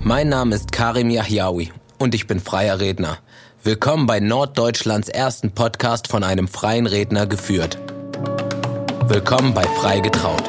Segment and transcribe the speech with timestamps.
[0.00, 3.18] Mein Name ist Karim Yahyaoui und ich bin freier Redner.
[3.64, 7.78] Willkommen bei Norddeutschlands ersten Podcast von einem freien Redner geführt.
[9.08, 10.42] Willkommen bei Frei getraut.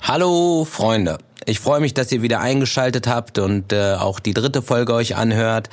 [0.00, 4.62] Hallo Freunde, ich freue mich, dass ihr wieder eingeschaltet habt und äh, auch die dritte
[4.62, 5.70] Folge euch anhört.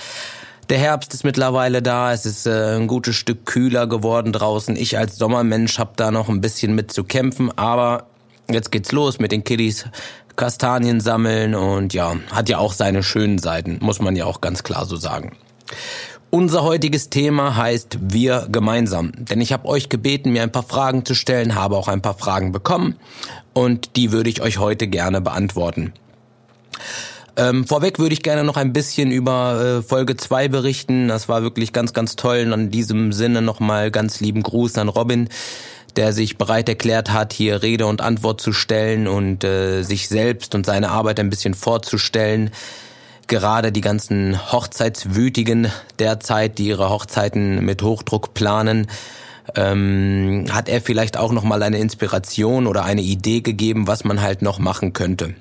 [0.69, 4.75] Der Herbst ist mittlerweile da, es ist äh, ein gutes Stück kühler geworden draußen.
[4.75, 8.05] Ich als Sommermensch habe da noch ein bisschen mit zu kämpfen, aber
[8.49, 9.85] jetzt geht's los mit den Kiddies.
[10.35, 14.63] Kastanien sammeln und ja, hat ja auch seine schönen Seiten, muss man ja auch ganz
[14.63, 15.35] klar so sagen.
[16.33, 19.11] Unser heutiges Thema heißt Wir gemeinsam.
[19.15, 22.15] Denn ich habe euch gebeten, mir ein paar Fragen zu stellen, habe auch ein paar
[22.15, 22.95] Fragen bekommen
[23.53, 25.93] und die würde ich euch heute gerne beantworten.
[27.37, 31.07] Ähm, vorweg würde ich gerne noch ein bisschen über äh, Folge 2 berichten.
[31.07, 32.51] Das war wirklich ganz, ganz toll.
[32.51, 35.29] Und in diesem Sinne nochmal ganz lieben Gruß an Robin,
[35.97, 40.55] der sich bereit erklärt hat, hier Rede und Antwort zu stellen und äh, sich selbst
[40.55, 42.49] und seine Arbeit ein bisschen vorzustellen.
[43.33, 48.85] Gerade die ganzen Hochzeitswütigen derzeit, die ihre Hochzeiten mit Hochdruck planen,
[49.55, 54.21] ähm, hat er vielleicht auch noch mal eine Inspiration oder eine Idee gegeben, was man
[54.21, 55.33] halt noch machen könnte.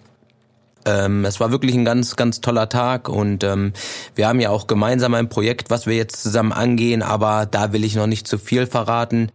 [0.86, 3.74] Ähm, es war wirklich ein ganz, ganz toller Tag und ähm,
[4.14, 7.84] wir haben ja auch gemeinsam ein Projekt, was wir jetzt zusammen angehen, aber da will
[7.84, 9.30] ich noch nicht zu viel verraten.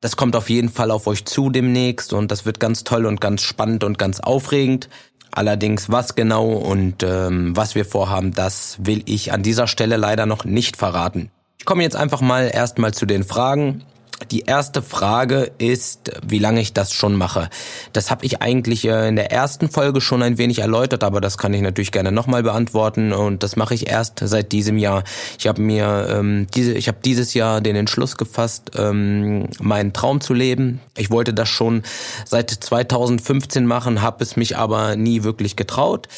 [0.00, 3.20] Das kommt auf jeden Fall auf euch zu demnächst und das wird ganz toll und
[3.20, 4.88] ganz spannend und ganz aufregend.
[5.36, 10.26] Allerdings was genau und ähm, was wir vorhaben, das will ich an dieser Stelle leider
[10.26, 11.30] noch nicht verraten.
[11.58, 13.82] Ich komme jetzt einfach mal erstmal zu den Fragen
[14.30, 17.50] die erste Frage ist, wie lange ich das schon mache.
[17.92, 21.36] Das habe ich eigentlich äh, in der ersten Folge schon ein wenig erläutert, aber das
[21.36, 25.04] kann ich natürlich gerne nochmal beantworten und das mache ich erst seit diesem Jahr.
[25.38, 30.20] Ich habe mir ähm, diese, ich habe dieses Jahr den Entschluss gefasst, ähm, meinen Traum
[30.20, 30.80] zu leben.
[30.96, 31.82] Ich wollte das schon
[32.24, 36.08] seit 2015 machen, habe es mich aber nie wirklich getraut.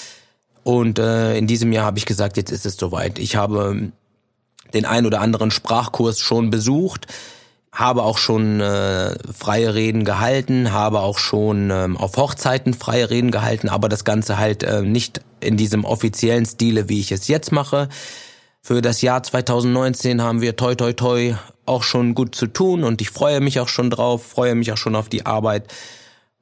[0.64, 3.18] Und äh, in diesem Jahr habe ich gesagt, jetzt ist es soweit.
[3.18, 3.92] Ich habe
[4.74, 7.06] den ein oder anderen Sprachkurs schon besucht
[7.76, 13.30] habe auch schon äh, freie Reden gehalten, habe auch schon ähm, auf Hochzeiten freie Reden
[13.30, 17.52] gehalten, aber das Ganze halt äh, nicht in diesem offiziellen Stile, wie ich es jetzt
[17.52, 17.90] mache.
[18.62, 21.34] Für das Jahr 2019 haben wir toi toi toi
[21.66, 24.78] auch schon gut zu tun und ich freue mich auch schon drauf, freue mich auch
[24.78, 25.70] schon auf die Arbeit.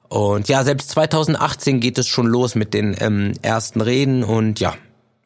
[0.09, 4.77] Und ja, selbst 2018 geht es schon los mit den ähm, ersten Reden und ja,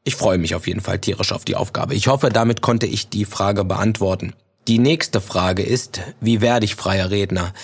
[0.05, 1.95] ich freue mich auf jeden Fall tierisch auf die Aufgabe.
[1.95, 4.33] Ich hoffe, damit konnte ich die Frage beantworten.
[4.69, 7.55] Die nächste Frage ist, wie werde ich freier Redner?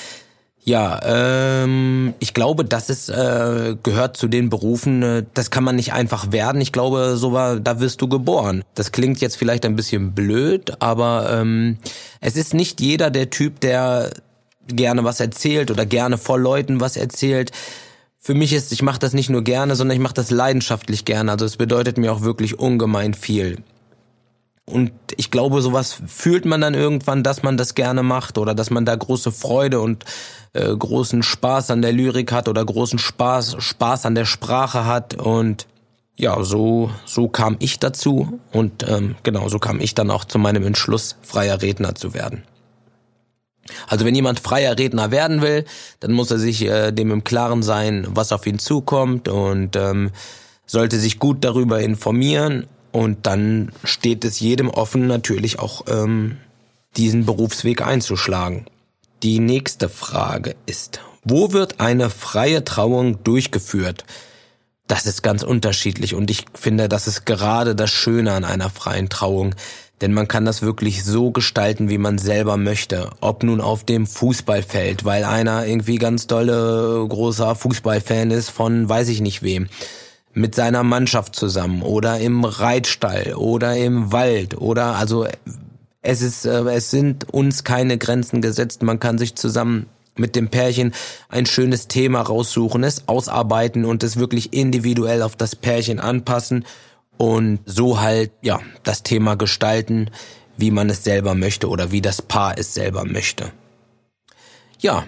[0.67, 5.03] Ja, ähm, ich glaube, das ist äh, gehört zu den Berufen.
[5.03, 6.63] Äh, das kann man nicht einfach werden.
[6.63, 8.65] Ich glaube, so war, da wirst du geboren.
[8.75, 11.77] Das klingt jetzt vielleicht ein bisschen blöd, aber ähm,
[12.23, 14.11] es ist nicht jeder der Typ, der
[14.67, 17.53] gerne was erzählt oder gerne vor Leuten was erzählt.
[18.19, 21.33] Für mich ist, ich mache das nicht nur gerne, sondern ich mache das leidenschaftlich gerne.
[21.33, 23.59] Also es bedeutet mir auch wirklich ungemein viel.
[24.67, 28.71] Und ich glaube, sowas fühlt man dann irgendwann, dass man das gerne macht oder dass
[28.71, 30.05] man da große Freude und
[30.55, 35.15] äh, großen Spaß an der Lyrik hat oder großen Spaß, Spaß an der Sprache hat.
[35.15, 35.67] Und
[36.17, 40.39] ja, so, so kam ich dazu und ähm, genau, so kam ich dann auch zu
[40.39, 42.45] meinem Entschluss, freier Redner zu werden.
[43.87, 45.65] Also wenn jemand freier Redner werden will,
[46.01, 50.11] dann muss er sich äh, dem im Klaren sein, was auf ihn zukommt und ähm,
[50.67, 56.37] sollte sich gut darüber informieren und dann steht es jedem offen, natürlich auch ähm,
[56.97, 58.67] diesen Berufsweg einzuschlagen.
[59.25, 64.05] Die nächste Frage ist, wo wird eine freie Trauung durchgeführt?
[64.87, 69.09] Das ist ganz unterschiedlich und ich finde, das ist gerade das Schöne an einer freien
[69.09, 69.57] Trauung.
[70.01, 73.11] Denn man kann das wirklich so gestalten, wie man selber möchte.
[73.21, 79.09] Ob nun auf dem Fußballfeld, weil einer irgendwie ganz dolle großer Fußballfan ist von weiß
[79.09, 79.69] ich nicht wem
[80.35, 85.27] mit seiner Mannschaft zusammen oder im Reitstall oder im Wald oder also
[86.03, 88.83] es ist äh, es sind uns keine Grenzen gesetzt.
[88.83, 89.87] Man kann sich zusammen
[90.17, 90.93] mit dem Pärchen
[91.29, 96.65] ein schönes Thema raussuchen, es ausarbeiten und es wirklich individuell auf das Pärchen anpassen
[97.17, 100.11] und so halt ja das Thema gestalten,
[100.57, 103.51] wie man es selber möchte oder wie das Paar es selber möchte.
[104.79, 105.05] Ja,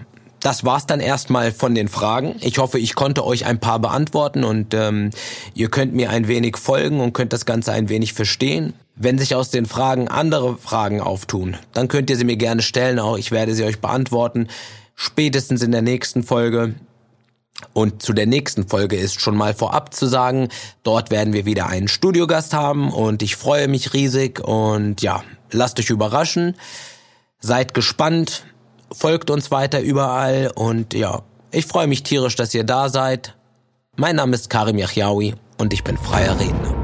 [0.46, 2.36] das war's dann erstmal von den Fragen.
[2.38, 5.10] Ich hoffe, ich konnte euch ein paar beantworten und ähm,
[5.54, 8.72] ihr könnt mir ein wenig folgen und könnt das Ganze ein wenig verstehen.
[8.94, 13.00] Wenn sich aus den Fragen andere Fragen auftun, dann könnt ihr sie mir gerne stellen.
[13.00, 14.46] Auch ich werde sie euch beantworten.
[14.94, 16.76] Spätestens in der nächsten Folge.
[17.72, 20.50] Und zu der nächsten Folge ist schon mal vorab zu sagen,
[20.84, 25.80] dort werden wir wieder einen Studiogast haben und ich freue mich riesig und ja, lasst
[25.80, 26.54] euch überraschen.
[27.40, 28.44] Seid gespannt,
[28.92, 33.34] folgt uns weiter überall und ja, ich freue mich tierisch, dass ihr da seid.
[33.96, 36.75] Mein Name ist Karim Yachiaoui und ich bin freier Redner.